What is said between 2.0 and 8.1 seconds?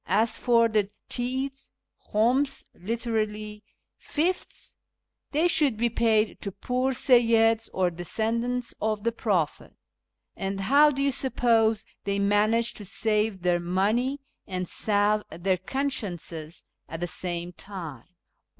{khums, literally" fifths"), they should be paid to poor Seyyids or